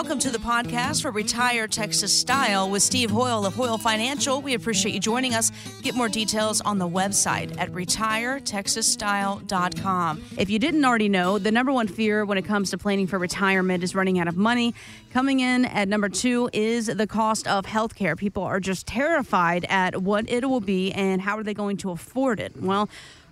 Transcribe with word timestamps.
welcome 0.00 0.18
to 0.18 0.30
the 0.30 0.38
podcast 0.38 1.02
for 1.02 1.10
Retire 1.10 1.68
Texas 1.68 2.18
Style 2.18 2.70
with 2.70 2.82
Steve 2.82 3.10
Hoyle 3.10 3.44
of 3.44 3.54
Hoyle 3.54 3.76
Financial. 3.76 4.40
We 4.40 4.54
appreciate 4.54 4.94
you 4.94 5.00
joining 5.00 5.34
us. 5.34 5.52
Get 5.82 5.94
more 5.94 6.08
details 6.08 6.62
on 6.62 6.78
the 6.78 6.88
website 6.88 7.54
at 7.58 7.70
retiretexasstyle.com. 7.72 10.24
If 10.38 10.48
you 10.48 10.58
didn't 10.58 10.86
already 10.86 11.10
know, 11.10 11.38
the 11.38 11.52
number 11.52 11.70
one 11.70 11.86
fear 11.86 12.24
when 12.24 12.38
it 12.38 12.46
comes 12.46 12.70
to 12.70 12.78
planning 12.78 13.08
for 13.08 13.18
retirement 13.18 13.84
is 13.84 13.94
running 13.94 14.18
out 14.18 14.26
of 14.26 14.38
money. 14.38 14.74
Coming 15.12 15.40
in 15.40 15.66
at 15.66 15.86
number 15.86 16.08
two 16.08 16.48
is 16.54 16.86
the 16.86 17.06
cost 17.06 17.46
of 17.46 17.66
health 17.66 17.94
care. 17.94 18.16
People 18.16 18.44
are 18.44 18.58
just 18.58 18.86
terrified 18.86 19.66
at 19.68 20.00
what 20.00 20.30
it 20.30 20.48
will 20.48 20.62
be 20.62 20.92
and 20.92 21.20
how 21.20 21.36
are 21.36 21.42
they 21.42 21.52
going 21.52 21.76
to 21.76 21.90
afford 21.90 22.40
it. 22.40 22.56
Well, 22.56 22.88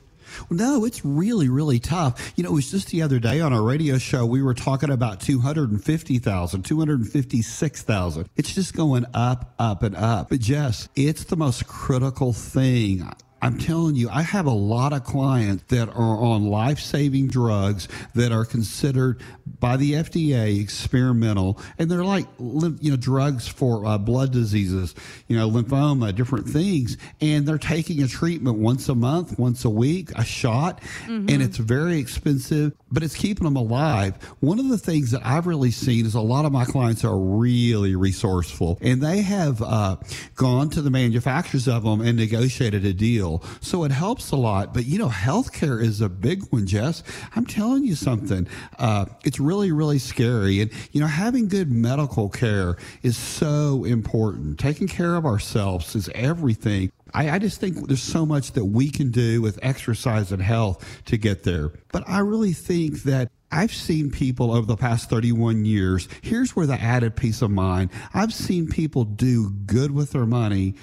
No, 0.50 0.86
it's 0.86 1.04
really, 1.06 1.50
really 1.50 1.80
tough. 1.80 2.34
You 2.36 2.44
know, 2.44 2.52
it 2.52 2.54
was 2.54 2.72
just 2.72 2.90
the 2.90 3.02
other 3.02 3.20
day 3.20 3.42
on 3.42 3.54
our 3.54 3.64
radio 3.64 3.98
show, 3.98 4.26
we 4.26 4.42
were 4.42 4.54
talking 4.54 4.90
about 4.90 5.20
250,000, 5.22 6.64
256,000. 6.64 8.30
It's 8.36 8.54
just 8.54 8.74
going 8.76 9.06
up, 9.14 9.54
up, 9.60 9.84
and 9.84 9.96
up. 9.96 10.30
But 10.30 10.40
Jess, 10.40 10.90
it's 10.96 11.26
the 11.26 11.36
most 11.36 11.68
critical 11.68 12.34
thing 12.34 13.10
I'm 13.42 13.58
telling 13.58 13.96
you, 13.96 14.08
I 14.10 14.22
have 14.22 14.46
a 14.46 14.52
lot 14.52 14.94
of 14.94 15.04
clients 15.04 15.64
that 15.70 15.90
are 15.90 16.18
on 16.18 16.48
life 16.48 16.80
saving 16.80 17.28
drugs 17.28 17.88
that 18.14 18.32
are 18.32 18.46
considered 18.46 19.22
by 19.60 19.78
the 19.78 19.94
FDA 19.94 20.62
experimental, 20.62 21.60
and 21.80 21.90
they're 21.90 22.04
like 22.04 22.28
you 22.40 22.92
know 22.92 22.98
drugs 22.98 23.48
for 23.48 23.86
uh, 23.86 23.98
blood 23.98 24.32
diseases, 24.32 24.94
you 25.28 25.36
know 25.36 25.50
lymphoma, 25.50 26.14
different 26.14 26.48
things, 26.48 26.98
and 27.20 27.48
they're 27.48 27.58
taking 27.58 28.04
a 28.04 28.08
treatment 28.08 28.60
once 28.60 28.88
a 28.90 28.96
month, 28.96 29.40
once 29.40 29.66
a 29.66 29.70
week, 29.70 30.12
a 30.16 30.24
shot, 30.24 30.80
mm-hmm. 30.82 31.28
and 31.28 31.42
it's 31.42 31.58
very 31.58 31.98
expensive, 31.98 32.74
but 32.92 33.02
it's 33.02 33.16
keeping 33.16 33.46
them 33.46 33.56
alive. 33.56 34.22
One 34.40 34.60
of 34.60 34.70
the 34.70 34.78
things 34.78 35.12
that 35.12 35.26
I've 35.26 35.48
really 35.48 35.72
seen 35.72 36.06
is 36.06 36.14
a 36.14 36.22
lot 36.22 36.46
of 36.46 36.52
my 36.52 36.66
clients 36.66 37.04
are 37.04 37.18
really 37.18 37.96
resourceful, 37.96 38.78
and 38.82 39.02
they 39.02 39.22
have 39.22 39.64
uh, 39.64 39.98
gone 40.36 40.70
to 40.72 40.82
the 40.84 40.92
manufacturers 40.92 41.68
of 41.68 41.84
them 41.84 42.02
and 42.02 42.18
negotiated 42.18 42.86
a 42.86 42.94
deal 42.94 43.31
so 43.62 43.84
it 43.84 43.92
helps 43.92 44.32
a 44.32 44.36
lot. 44.36 44.74
But 44.74 44.86
you 44.86 44.98
know, 44.98 45.10
healthcare 45.10 45.82
is 45.82 46.02
a 46.02 46.10
big 46.10 46.44
one, 46.52 46.66
Jess. 46.68 47.04
I'm 47.36 47.46
telling 47.46 47.86
you 47.86 47.96
something. 47.96 48.48
Uh, 48.78 49.06
it's 49.24 49.40
really, 49.40 49.72
really 49.72 50.00
scary. 50.00 50.62
And 50.62 50.72
you 50.92 51.02
know, 51.02 51.08
having 51.08 51.48
good 51.48 51.72
medical 51.72 52.30
care 52.30 52.78
is 53.04 53.18
so 53.18 53.84
important. 53.84 54.60
Taking 54.60 54.88
care 54.88 55.16
of 55.16 55.26
ourselves 55.26 55.96
is 55.96 56.10
everything. 56.14 56.92
I, 57.14 57.32
I, 57.32 57.40
just 57.40 57.60
think 57.60 57.88
there's 57.88 58.02
so 58.02 58.26
much 58.26 58.54
that 58.54 58.66
we 58.66 58.90
can 58.90 59.12
do 59.12 59.42
with 59.42 59.60
exercise 59.62 60.32
and 60.32 60.42
health 60.42 60.86
to 61.06 61.18
get 61.18 61.44
there. 61.44 61.74
But 61.92 62.08
I 62.08 62.20
really 62.20 62.54
think 62.54 63.04
that 63.04 63.30
I've 63.52 63.74
seen 63.74 64.12
people 64.12 64.54
over 64.54 64.66
the 64.66 64.78
past 64.78 65.10
31 65.10 65.66
years. 65.66 66.08
Here's 66.22 66.56
where 66.56 66.66
the 66.66 66.80
added 66.80 67.18
peace 67.18 67.42
of 67.42 67.52
mind. 67.52 67.90
I've 68.14 68.34
seen 68.34 68.68
people 68.68 69.04
do 69.04 69.50
good 69.50 69.92
with 69.92 70.12
their 70.12 70.26
money 70.26 70.76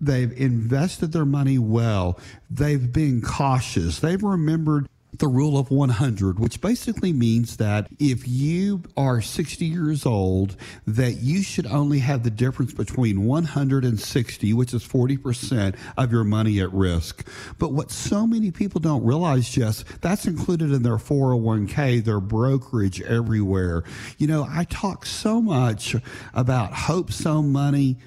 They've 0.00 0.32
invested 0.32 1.12
their 1.12 1.24
money 1.24 1.58
well. 1.58 2.18
They've 2.50 2.92
been 2.92 3.22
cautious. 3.22 4.00
They've 4.00 4.22
remembered 4.22 4.88
the 5.18 5.28
rule 5.28 5.58
of 5.58 5.70
100 5.70 6.38
which 6.38 6.60
basically 6.60 7.12
means 7.12 7.56
that 7.58 7.88
if 7.98 8.26
you 8.26 8.82
are 8.96 9.20
60 9.20 9.64
years 9.64 10.04
old 10.04 10.56
that 10.86 11.18
you 11.18 11.42
should 11.42 11.66
only 11.66 12.00
have 12.00 12.24
the 12.24 12.30
difference 12.30 12.72
between 12.72 13.24
160 13.24 14.52
which 14.52 14.74
is 14.74 14.82
40% 14.82 15.76
of 15.96 16.10
your 16.10 16.24
money 16.24 16.60
at 16.60 16.72
risk 16.72 17.26
but 17.58 17.72
what 17.72 17.90
so 17.90 18.26
many 18.26 18.50
people 18.50 18.80
don't 18.80 19.04
realize 19.04 19.48
just 19.48 20.00
that's 20.00 20.26
included 20.26 20.72
in 20.72 20.82
their 20.82 20.96
401k 20.96 22.04
their 22.04 22.20
brokerage 22.20 23.00
everywhere 23.02 23.84
you 24.18 24.26
know 24.26 24.46
i 24.50 24.64
talk 24.64 25.06
so 25.06 25.40
much 25.40 25.94
about 26.34 26.72
hope 26.72 27.12
so 27.12 27.40
money 27.40 27.98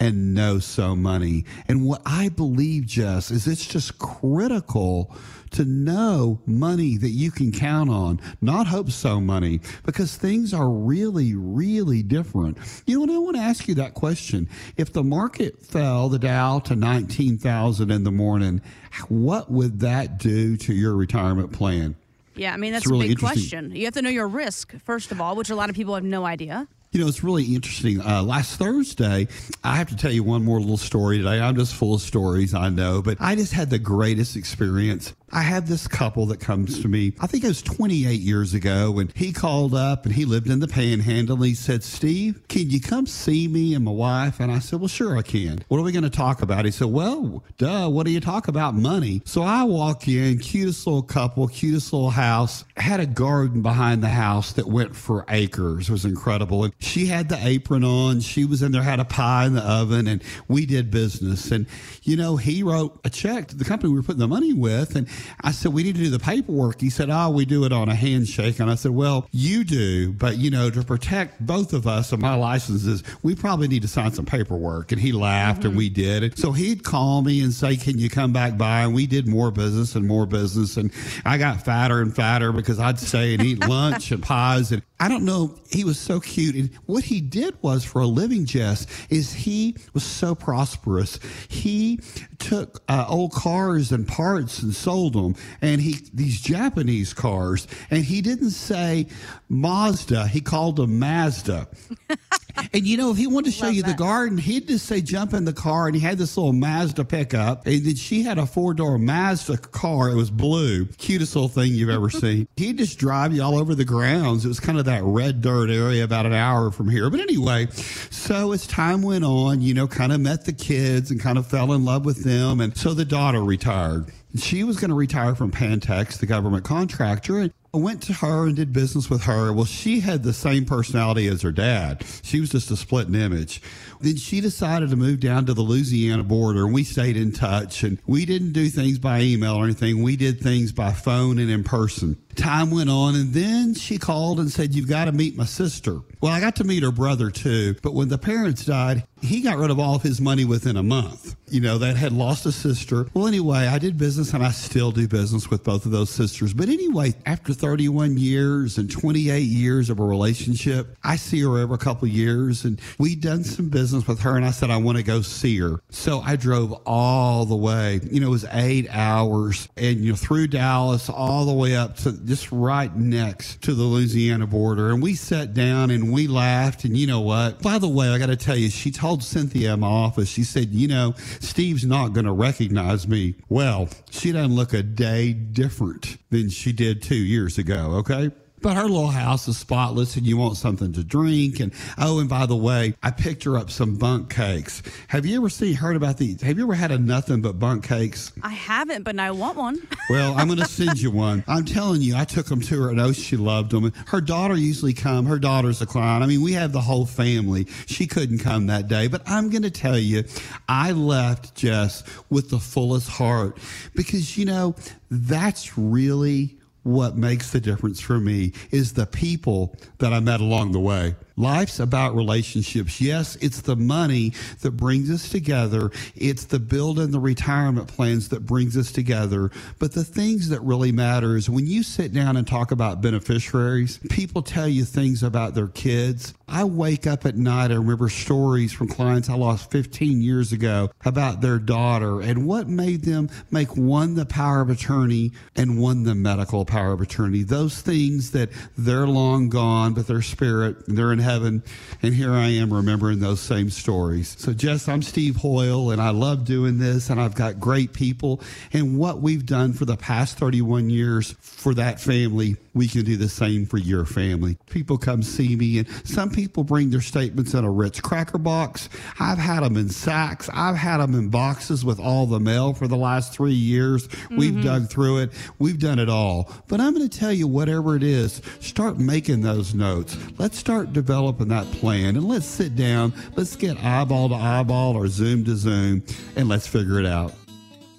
and 0.00 0.34
know 0.34 0.58
so 0.58 0.96
money. 0.96 1.44
And 1.68 1.84
what 1.84 2.00
I 2.06 2.30
believe, 2.30 2.86
Jess, 2.86 3.30
is 3.30 3.46
it's 3.46 3.66
just 3.66 3.98
critical 3.98 5.14
to 5.50 5.64
know 5.64 6.40
money 6.46 6.96
that 6.96 7.10
you 7.10 7.30
can 7.30 7.52
count 7.52 7.90
on, 7.90 8.20
not 8.40 8.66
hope 8.66 8.90
so 8.90 9.20
money, 9.20 9.60
because 9.84 10.16
things 10.16 10.54
are 10.54 10.70
really, 10.70 11.34
really 11.34 12.02
different. 12.02 12.56
You 12.86 12.98
know, 12.98 13.02
and 13.02 13.12
I 13.12 13.18
want 13.18 13.36
to 13.36 13.42
ask 13.42 13.68
you 13.68 13.74
that 13.74 13.94
question. 13.94 14.48
If 14.76 14.92
the 14.92 15.04
market 15.04 15.60
fell, 15.60 16.08
the 16.08 16.18
Dow 16.18 16.60
to 16.60 16.74
19,000 16.74 17.90
in 17.90 18.04
the 18.04 18.12
morning, 18.12 18.62
what 19.08 19.50
would 19.50 19.80
that 19.80 20.18
do 20.18 20.56
to 20.56 20.72
your 20.72 20.94
retirement 20.94 21.52
plan? 21.52 21.96
Yeah, 22.36 22.54
I 22.54 22.56
mean, 22.56 22.72
that's 22.72 22.86
really 22.86 23.06
a 23.06 23.08
big 23.10 23.18
question. 23.18 23.74
You 23.74 23.84
have 23.84 23.94
to 23.94 24.02
know 24.02 24.08
your 24.08 24.28
risk, 24.28 24.74
first 24.84 25.12
of 25.12 25.20
all, 25.20 25.36
which 25.36 25.50
a 25.50 25.56
lot 25.56 25.68
of 25.68 25.76
people 25.76 25.94
have 25.94 26.04
no 26.04 26.24
idea. 26.24 26.68
You 26.92 27.00
know, 27.00 27.06
it's 27.06 27.22
really 27.22 27.44
interesting. 27.54 28.00
Uh, 28.00 28.20
last 28.20 28.58
Thursday, 28.58 29.28
I 29.62 29.76
have 29.76 29.90
to 29.90 29.96
tell 29.96 30.10
you 30.10 30.24
one 30.24 30.44
more 30.44 30.58
little 30.58 30.76
story 30.76 31.18
today. 31.18 31.40
I'm 31.40 31.54
just 31.54 31.72
full 31.72 31.94
of 31.94 32.00
stories, 32.00 32.52
I 32.52 32.68
know, 32.68 33.00
but 33.00 33.16
I 33.20 33.36
just 33.36 33.52
had 33.52 33.70
the 33.70 33.78
greatest 33.78 34.34
experience 34.34 35.14
I 35.32 35.42
had 35.42 35.66
this 35.66 35.86
couple 35.86 36.26
that 36.26 36.40
comes 36.40 36.82
to 36.82 36.88
me, 36.88 37.12
I 37.20 37.26
think 37.26 37.44
it 37.44 37.48
was 37.48 37.62
28 37.62 38.20
years 38.20 38.52
ago, 38.54 38.98
and 38.98 39.12
he 39.14 39.32
called 39.32 39.74
up 39.74 40.04
and 40.04 40.14
he 40.14 40.24
lived 40.24 40.48
in 40.48 40.58
the 40.58 40.66
panhandle. 40.66 41.36
And 41.36 41.44
he 41.44 41.54
said, 41.54 41.84
Steve, 41.84 42.40
can 42.48 42.68
you 42.68 42.80
come 42.80 43.06
see 43.06 43.46
me 43.46 43.74
and 43.74 43.84
my 43.84 43.92
wife? 43.92 44.40
And 44.40 44.50
I 44.50 44.58
said, 44.58 44.80
Well, 44.80 44.88
sure, 44.88 45.16
I 45.16 45.22
can. 45.22 45.64
What 45.68 45.78
are 45.78 45.82
we 45.82 45.92
going 45.92 46.04
to 46.04 46.10
talk 46.10 46.42
about? 46.42 46.64
He 46.64 46.70
said, 46.70 46.88
Well, 46.88 47.44
duh, 47.58 47.88
what 47.88 48.06
do 48.06 48.12
you 48.12 48.20
talk 48.20 48.48
about? 48.48 48.74
Money. 48.74 49.22
So 49.24 49.42
I 49.42 49.62
walk 49.64 50.08
in, 50.08 50.38
cutest 50.38 50.86
little 50.86 51.02
couple, 51.02 51.46
cutest 51.46 51.92
little 51.92 52.10
house, 52.10 52.64
had 52.76 52.98
a 52.98 53.06
garden 53.06 53.62
behind 53.62 54.02
the 54.02 54.08
house 54.08 54.52
that 54.54 54.66
went 54.66 54.96
for 54.96 55.24
acres. 55.28 55.88
It 55.88 55.92
was 55.92 56.04
incredible. 56.04 56.68
She 56.80 57.06
had 57.06 57.28
the 57.28 57.38
apron 57.46 57.84
on. 57.84 58.20
She 58.20 58.44
was 58.44 58.62
in 58.62 58.72
there, 58.72 58.82
had 58.82 59.00
a 59.00 59.04
pie 59.04 59.46
in 59.46 59.54
the 59.54 59.62
oven, 59.62 60.06
and 60.06 60.22
we 60.48 60.66
did 60.66 60.90
business. 60.90 61.50
And, 61.50 61.66
you 62.02 62.16
know, 62.16 62.36
he 62.36 62.62
wrote 62.62 62.98
a 63.04 63.10
check 63.10 63.48
to 63.48 63.56
the 63.56 63.64
company 63.64 63.92
we 63.92 63.98
were 63.98 64.02
putting 64.02 64.20
the 64.20 64.28
money 64.28 64.54
with. 64.54 64.96
And 64.96 65.06
I 65.42 65.52
said, 65.52 65.72
we 65.72 65.82
need 65.82 65.96
to 65.96 66.00
do 66.00 66.10
the 66.10 66.18
paperwork. 66.18 66.80
He 66.80 66.90
said, 66.90 67.10
oh, 67.10 67.30
we 67.30 67.44
do 67.44 67.64
it 67.64 67.72
on 67.72 67.88
a 67.88 67.94
handshake. 67.94 68.60
And 68.60 68.70
I 68.70 68.74
said, 68.76 68.92
well, 68.92 69.28
you 69.30 69.62
do, 69.62 70.12
but 70.12 70.38
you 70.38 70.50
know, 70.50 70.70
to 70.70 70.82
protect 70.82 71.44
both 71.44 71.72
of 71.72 71.86
us 71.86 72.12
and 72.12 72.22
my 72.22 72.34
licenses, 72.34 73.02
we 73.22 73.34
probably 73.34 73.68
need 73.68 73.82
to 73.82 73.88
sign 73.88 74.12
some 74.12 74.26
paperwork. 74.26 74.90
And 74.90 75.00
he 75.00 75.12
laughed 75.12 75.60
mm-hmm. 75.60 75.68
and 75.68 75.76
we 75.76 75.90
did 75.90 76.22
it. 76.22 76.38
So 76.38 76.52
he'd 76.52 76.82
call 76.82 77.22
me 77.22 77.42
and 77.42 77.52
say, 77.52 77.76
can 77.76 77.98
you 77.98 78.08
come 78.08 78.32
back 78.32 78.56
by? 78.56 78.82
And 78.82 78.94
we 78.94 79.06
did 79.06 79.28
more 79.28 79.50
business 79.50 79.94
and 79.94 80.06
more 80.06 80.24
business. 80.24 80.78
And 80.78 80.90
I 81.26 81.36
got 81.36 81.62
fatter 81.62 82.00
and 82.00 82.14
fatter 82.14 82.52
because 82.52 82.80
I'd 82.80 82.98
stay 82.98 83.34
and 83.34 83.42
eat 83.42 83.60
lunch 83.68 84.10
and 84.12 84.22
pies. 84.22 84.72
And 84.72 84.82
I 85.00 85.08
don't 85.08 85.24
know. 85.24 85.58
He 85.70 85.82
was 85.82 85.98
so 85.98 86.20
cute. 86.20 86.54
And 86.54 86.70
what 86.84 87.04
he 87.04 87.22
did 87.22 87.56
was 87.62 87.84
for 87.84 88.02
a 88.02 88.06
living, 88.06 88.44
Jess, 88.44 88.86
is 89.08 89.32
he 89.32 89.76
was 89.94 90.04
so 90.04 90.34
prosperous. 90.34 91.18
He 91.48 92.00
took 92.38 92.82
uh, 92.86 93.06
old 93.08 93.32
cars 93.32 93.92
and 93.92 94.06
parts 94.06 94.62
and 94.62 94.74
sold 94.74 95.14
them, 95.14 95.36
and 95.62 95.80
he 95.80 95.96
these 96.12 96.38
Japanese 96.40 97.14
cars, 97.14 97.66
and 97.90 98.04
he 98.04 98.20
didn't 98.20 98.50
say 98.50 99.06
Mazda, 99.48 100.28
he 100.28 100.42
called 100.42 100.76
them 100.76 100.98
Mazda. 100.98 101.66
and 102.72 102.86
you 102.86 102.96
know, 102.96 103.10
if 103.10 103.16
he 103.16 103.26
wanted 103.26 103.50
to 103.50 103.56
show 103.56 103.66
Love 103.66 103.74
you 103.74 103.82
that. 103.82 103.96
the 103.96 104.02
garden, 104.02 104.38
he'd 104.38 104.68
just 104.68 104.86
say 104.86 105.00
jump 105.00 105.34
in 105.34 105.44
the 105.44 105.52
car, 105.52 105.86
and 105.86 105.94
he 105.94 106.00
had 106.00 106.18
this 106.18 106.36
little 106.36 106.52
Mazda 106.52 107.04
pickup, 107.04 107.66
and 107.66 107.84
then 107.84 107.94
she 107.96 108.22
had 108.22 108.38
a 108.38 108.46
four 108.46 108.74
door 108.74 108.98
Mazda 108.98 109.58
car. 109.58 110.10
It 110.10 110.14
was 110.14 110.30
blue, 110.30 110.86
cutest 110.86 111.34
little 111.34 111.48
thing 111.48 111.72
you've 111.72 111.90
ever 111.90 112.10
seen. 112.10 112.48
He'd 112.56 112.78
just 112.78 112.98
drive 112.98 113.32
you 113.32 113.42
all 113.42 113.58
over 113.58 113.74
the 113.74 113.84
grounds. 113.84 114.44
It 114.44 114.48
was 114.48 114.60
kind 114.60 114.78
of 114.78 114.84
that 114.86 115.02
red 115.02 115.40
dirt 115.40 115.70
area, 115.70 116.04
about 116.04 116.26
an 116.26 116.32
hour 116.32 116.70
from 116.70 116.88
here. 116.88 117.10
But 117.10 117.20
anyway, 117.20 117.68
so 118.10 118.52
as 118.52 118.66
time 118.66 119.02
went 119.02 119.24
on, 119.24 119.60
you 119.60 119.74
know, 119.74 119.86
kind 119.86 120.12
of 120.12 120.20
met 120.20 120.44
the 120.44 120.52
kids 120.52 121.10
and 121.10 121.20
kind 121.20 121.38
of 121.38 121.46
fell 121.46 121.72
in 121.72 121.84
love 121.84 122.04
with 122.04 122.24
them, 122.24 122.60
and 122.60 122.76
so 122.76 122.94
the 122.94 123.04
daughter 123.04 123.42
retired. 123.42 124.06
She 124.36 124.62
was 124.62 124.78
going 124.78 124.90
to 124.90 124.94
retire 124.94 125.34
from 125.34 125.50
Pantex, 125.50 126.18
the 126.18 126.26
government 126.26 126.64
contractor, 126.64 127.38
and 127.38 127.52
went 127.78 128.02
to 128.02 128.12
her 128.14 128.46
and 128.46 128.56
did 128.56 128.72
business 128.72 129.08
with 129.08 129.22
her. 129.22 129.52
Well, 129.52 129.64
she 129.64 130.00
had 130.00 130.22
the 130.22 130.32
same 130.32 130.64
personality 130.64 131.28
as 131.28 131.42
her 131.42 131.52
dad. 131.52 132.04
She 132.22 132.40
was 132.40 132.50
just 132.50 132.70
a 132.70 132.76
split 132.76 133.14
image. 133.14 133.62
Then 134.00 134.16
she 134.16 134.40
decided 134.40 134.90
to 134.90 134.96
move 134.96 135.20
down 135.20 135.46
to 135.46 135.54
the 135.54 135.62
Louisiana 135.62 136.24
border 136.24 136.64
and 136.64 136.74
we 136.74 136.84
stayed 136.84 137.16
in 137.16 137.32
touch 137.32 137.82
and 137.84 137.98
we 138.06 138.24
didn't 138.24 138.52
do 138.52 138.68
things 138.68 138.98
by 138.98 139.20
email 139.20 139.54
or 139.56 139.64
anything. 139.64 140.02
We 140.02 140.16
did 140.16 140.40
things 140.40 140.72
by 140.72 140.92
phone 140.92 141.38
and 141.38 141.50
in 141.50 141.62
person 141.62 142.16
time 142.40 142.70
went 142.70 142.90
on, 142.90 143.14
and 143.14 143.32
then 143.32 143.74
she 143.74 143.98
called 143.98 144.40
and 144.40 144.50
said, 144.50 144.74
You've 144.74 144.88
got 144.88 145.04
to 145.04 145.12
meet 145.12 145.36
my 145.36 145.44
sister. 145.44 146.00
Well, 146.20 146.32
I 146.32 146.40
got 146.40 146.56
to 146.56 146.64
meet 146.64 146.82
her 146.82 146.90
brother 146.90 147.30
too, 147.30 147.76
but 147.82 147.94
when 147.94 148.08
the 148.08 148.18
parents 148.18 148.64
died, 148.64 149.04
he 149.22 149.40
got 149.40 149.58
rid 149.58 149.70
of 149.70 149.78
all 149.78 149.94
of 149.94 150.02
his 150.02 150.20
money 150.20 150.44
within 150.44 150.76
a 150.76 150.82
month. 150.82 151.36
You 151.48 151.60
know, 151.60 151.78
that 151.78 151.96
had 151.96 152.12
lost 152.12 152.46
a 152.46 152.52
sister. 152.52 153.06
Well, 153.12 153.26
anyway, 153.26 153.66
I 153.66 153.78
did 153.78 153.98
business 153.98 154.32
and 154.32 154.44
I 154.44 154.50
still 154.50 154.92
do 154.92 155.08
business 155.08 155.50
with 155.50 155.64
both 155.64 155.84
of 155.84 155.90
those 155.90 156.10
sisters. 156.10 156.54
But 156.54 156.68
anyway, 156.68 157.14
after 157.26 157.52
31 157.52 158.18
years 158.18 158.78
and 158.78 158.90
28 158.90 159.40
years 159.40 159.90
of 159.90 159.98
a 159.98 160.04
relationship, 160.04 160.96
I 161.02 161.16
see 161.16 161.40
her 161.40 161.58
every 161.58 161.78
couple 161.78 162.06
years 162.06 162.64
and 162.64 162.80
we'd 162.98 163.20
done 163.20 163.42
some 163.42 163.68
business 163.68 164.06
with 164.06 164.20
her 164.20 164.36
and 164.36 164.44
I 164.44 164.52
said, 164.52 164.70
I 164.70 164.76
want 164.76 164.98
to 164.98 165.04
go 165.04 165.22
see 165.22 165.58
her. 165.58 165.80
So 165.90 166.20
I 166.20 166.36
drove 166.36 166.72
all 166.86 167.46
the 167.46 167.56
way, 167.56 168.00
you 168.10 168.20
know, 168.20 168.28
it 168.28 168.30
was 168.30 168.46
eight 168.52 168.88
hours 168.90 169.68
and, 169.76 170.04
you 170.04 170.10
know, 170.10 170.16
through 170.16 170.48
Dallas 170.48 171.10
all 171.10 171.46
the 171.46 171.52
way 171.52 171.74
up 171.74 171.96
to 171.98 172.12
just 172.30 172.52
right 172.52 172.94
next 172.94 173.60
to 173.62 173.74
the 173.74 173.82
Louisiana 173.82 174.46
border. 174.46 174.90
And 174.90 175.02
we 175.02 175.16
sat 175.16 175.52
down 175.52 175.90
and 175.90 176.12
we 176.12 176.28
laughed. 176.28 176.84
And 176.84 176.96
you 176.96 177.08
know 177.08 177.20
what? 177.20 177.60
By 177.60 177.78
the 177.78 177.88
way, 177.88 178.08
I 178.08 178.18
got 178.18 178.26
to 178.26 178.36
tell 178.36 178.56
you, 178.56 178.70
she 178.70 178.92
told 178.92 179.24
Cynthia 179.24 179.74
in 179.74 179.80
my 179.80 179.88
office, 179.88 180.28
she 180.28 180.44
said, 180.44 180.68
you 180.68 180.86
know, 180.86 181.14
Steve's 181.40 181.84
not 181.84 182.12
going 182.12 182.26
to 182.26 182.32
recognize 182.32 183.08
me. 183.08 183.34
Well, 183.48 183.88
she 184.10 184.30
doesn't 184.30 184.54
look 184.54 184.72
a 184.72 184.84
day 184.84 185.32
different 185.32 186.18
than 186.30 186.50
she 186.50 186.72
did 186.72 187.02
two 187.02 187.16
years 187.16 187.58
ago. 187.58 187.96
Okay. 187.98 188.30
But 188.62 188.76
her 188.76 188.84
little 188.84 189.08
house 189.08 189.48
is 189.48 189.56
spotless 189.56 190.16
and 190.16 190.26
you 190.26 190.36
want 190.36 190.56
something 190.56 190.92
to 190.92 191.02
drink. 191.04 191.60
And 191.60 191.72
oh, 191.98 192.18
and 192.18 192.28
by 192.28 192.46
the 192.46 192.56
way, 192.56 192.94
I 193.02 193.10
picked 193.10 193.44
her 193.44 193.56
up 193.56 193.70
some 193.70 193.96
Bundt 193.96 194.28
cakes. 194.30 194.82
Have 195.08 195.24
you 195.24 195.38
ever 195.38 195.48
seen, 195.48 195.74
heard 195.74 195.96
about 195.96 196.18
these? 196.18 196.42
Have 196.42 196.58
you 196.58 196.64
ever 196.64 196.74
had 196.74 196.90
a 196.90 196.98
nothing 196.98 197.40
but 197.40 197.58
Bundt 197.58 197.84
cakes? 197.84 198.32
I 198.42 198.50
haven't, 198.50 199.04
but 199.04 199.14
now 199.14 199.26
I 199.26 199.30
want 199.30 199.56
one. 199.56 199.78
Well, 200.10 200.34
I'm 200.36 200.48
going 200.48 200.58
to 200.58 200.64
send 200.64 201.00
you 201.00 201.12
one. 201.12 201.44
I'm 201.46 201.64
telling 201.64 202.02
you, 202.02 202.16
I 202.16 202.24
took 202.24 202.46
them 202.46 202.60
to 202.62 202.82
her. 202.82 202.90
I 202.90 202.94
know 202.94 203.04
oh, 203.06 203.12
she 203.12 203.36
loved 203.36 203.70
them. 203.70 203.92
Her 204.08 204.20
daughter 204.20 204.56
usually 204.56 204.92
come. 204.92 205.24
Her 205.24 205.38
daughter's 205.38 205.80
a 205.82 205.86
client. 205.86 206.24
I 206.24 206.26
mean, 206.26 206.42
we 206.42 206.52
have 206.54 206.72
the 206.72 206.80
whole 206.80 207.06
family. 207.06 207.68
She 207.86 208.08
couldn't 208.08 208.38
come 208.38 208.66
that 208.66 208.88
day, 208.88 209.06
but 209.06 209.22
I'm 209.26 209.50
going 209.50 209.62
to 209.62 209.70
tell 209.70 209.96
you, 209.96 210.24
I 210.68 210.90
left 210.90 211.54
Jess 211.54 212.02
with 212.28 212.50
the 212.50 212.58
fullest 212.58 213.08
heart 213.08 213.58
because, 213.94 214.36
you 214.36 214.46
know, 214.46 214.74
that's 215.10 215.78
really 215.78 216.59
what 216.82 217.16
makes 217.16 217.50
the 217.50 217.60
difference 217.60 218.00
for 218.00 218.18
me 218.18 218.52
is 218.70 218.94
the 218.94 219.06
people 219.06 219.76
that 219.98 220.12
I 220.12 220.20
met 220.20 220.40
along 220.40 220.72
the 220.72 220.80
way. 220.80 221.14
Life's 221.40 221.80
about 221.80 222.14
relationships. 222.14 223.00
Yes, 223.00 223.36
it's 223.36 223.62
the 223.62 223.74
money 223.74 224.34
that 224.60 224.72
brings 224.72 225.10
us 225.10 225.30
together. 225.30 225.90
It's 226.14 226.44
the 226.44 226.58
build 226.58 226.98
and 226.98 227.14
the 227.14 227.18
retirement 227.18 227.88
plans 227.88 228.28
that 228.28 228.44
brings 228.44 228.76
us 228.76 228.92
together. 228.92 229.50
But 229.78 229.92
the 229.92 230.04
things 230.04 230.50
that 230.50 230.60
really 230.60 230.92
matter 230.92 231.38
is 231.38 231.48
when 231.48 231.66
you 231.66 231.82
sit 231.82 232.12
down 232.12 232.36
and 232.36 232.46
talk 232.46 232.72
about 232.72 233.00
beneficiaries, 233.00 233.98
people 234.10 234.42
tell 234.42 234.68
you 234.68 234.84
things 234.84 235.22
about 235.22 235.54
their 235.54 235.68
kids. 235.68 236.34
I 236.46 236.64
wake 236.64 237.06
up 237.06 237.24
at 237.24 237.36
night. 237.36 237.70
I 237.70 237.76
remember 237.76 238.10
stories 238.10 238.72
from 238.72 238.88
clients 238.88 239.30
I 239.30 239.34
lost 239.34 239.70
15 239.70 240.20
years 240.20 240.52
ago 240.52 240.90
about 241.06 241.40
their 241.40 241.58
daughter 241.58 242.20
and 242.20 242.46
what 242.46 242.68
made 242.68 243.02
them 243.02 243.30
make 243.50 243.76
one 243.76 244.14
the 244.14 244.26
power 244.26 244.60
of 244.60 244.68
attorney 244.68 245.32
and 245.56 245.80
one 245.80 246.02
the 246.02 246.14
medical 246.14 246.66
power 246.66 246.92
of 246.92 247.00
attorney. 247.00 247.44
Those 247.44 247.80
things 247.80 248.32
that 248.32 248.50
they're 248.76 249.06
long 249.06 249.48
gone, 249.48 249.94
but 249.94 250.06
their 250.06 250.20
spirit, 250.20 250.76
they're 250.86 251.12
in 251.12 251.18
heaven. 251.18 251.29
And 251.38 251.62
here 252.02 252.32
I 252.32 252.48
am 252.48 252.72
remembering 252.72 253.20
those 253.20 253.40
same 253.40 253.70
stories. 253.70 254.36
So, 254.38 254.52
Jess, 254.52 254.88
I'm 254.88 255.02
Steve 255.02 255.36
Hoyle, 255.36 255.90
and 255.90 256.00
I 256.00 256.10
love 256.10 256.44
doing 256.44 256.78
this, 256.78 257.10
and 257.10 257.20
I've 257.20 257.34
got 257.34 257.60
great 257.60 257.92
people. 257.92 258.40
And 258.72 258.98
what 258.98 259.20
we've 259.20 259.46
done 259.46 259.72
for 259.72 259.84
the 259.84 259.96
past 259.96 260.38
31 260.38 260.90
years 260.90 261.34
for 261.40 261.74
that 261.74 262.00
family, 262.00 262.56
we 262.74 262.88
can 262.88 263.04
do 263.04 263.16
the 263.16 263.28
same 263.28 263.66
for 263.66 263.78
your 263.78 264.04
family. 264.04 264.56
People 264.68 264.98
come 264.98 265.22
see 265.22 265.56
me, 265.56 265.78
and 265.78 265.88
some 266.06 266.30
people 266.30 266.64
bring 266.64 266.90
their 266.90 267.00
statements 267.00 267.54
in 267.54 267.64
a 267.64 267.70
Ritz 267.70 268.00
cracker 268.00 268.38
box. 268.38 268.88
I've 269.18 269.38
had 269.38 269.62
them 269.62 269.76
in 269.76 269.88
sacks, 269.88 270.48
I've 270.52 270.76
had 270.76 270.98
them 270.98 271.14
in 271.14 271.28
boxes 271.28 271.84
with 271.84 271.98
all 271.98 272.26
the 272.26 272.40
mail 272.40 272.72
for 272.72 272.86
the 272.88 272.96
last 272.96 273.32
three 273.32 273.52
years. 273.52 274.08
Mm-hmm. 274.08 274.36
We've 274.36 274.62
dug 274.62 274.88
through 274.88 275.18
it, 275.18 275.32
we've 275.58 275.78
done 275.78 275.98
it 275.98 276.08
all. 276.08 276.50
But 276.68 276.80
I'm 276.80 276.94
going 276.94 277.08
to 277.08 277.18
tell 277.18 277.32
you, 277.32 277.48
whatever 277.48 277.96
it 277.96 278.02
is, 278.02 278.42
start 278.60 278.98
making 278.98 279.40
those 279.40 279.74
notes. 279.74 280.16
Let's 280.38 280.58
start 280.58 280.92
developing 280.92 281.48
that 281.48 281.70
plan, 281.72 282.16
and 282.16 282.28
let's 282.28 282.46
sit 282.46 282.76
down, 282.76 283.12
let's 283.36 283.56
get 283.56 283.82
eyeball 283.82 284.28
to 284.28 284.34
eyeball 284.34 284.96
or 284.96 285.08
Zoom 285.08 285.44
to 285.44 285.56
Zoom, 285.56 286.02
and 286.36 286.48
let's 286.48 286.66
figure 286.66 286.98
it 286.98 287.06
out. 287.06 287.32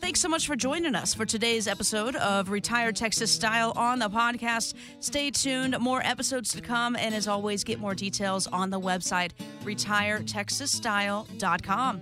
Thanks 0.01 0.19
so 0.19 0.27
much 0.27 0.47
for 0.47 0.55
joining 0.55 0.95
us 0.95 1.13
for 1.13 1.27
today's 1.27 1.67
episode 1.67 2.15
of 2.15 2.49
Retire 2.49 2.91
Texas 2.91 3.31
Style 3.31 3.71
on 3.75 3.99
the 3.99 4.09
podcast. 4.09 4.73
Stay 4.99 5.29
tuned, 5.29 5.77
more 5.79 6.01
episodes 6.03 6.51
to 6.53 6.61
come, 6.61 6.95
and 6.95 7.13
as 7.13 7.27
always, 7.27 7.63
get 7.63 7.79
more 7.79 7.93
details 7.93 8.47
on 8.47 8.71
the 8.71 8.79
website 8.79 9.29
retiretexasstyle.com. 9.63 12.01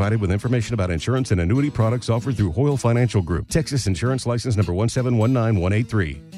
provided 0.01 0.19
with 0.19 0.31
information 0.31 0.73
about 0.73 0.89
insurance 0.89 1.29
and 1.29 1.39
annuity 1.39 1.69
products 1.69 2.09
offered 2.09 2.35
through 2.35 2.51
Hoyle 2.53 2.75
Financial 2.75 3.21
Group. 3.21 3.47
Texas 3.49 3.85
Insurance 3.85 4.25
License 4.25 4.57
number 4.57 4.73
1719183. 4.73 6.30